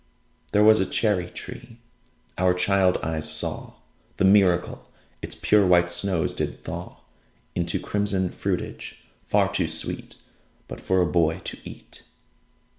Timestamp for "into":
7.53-7.77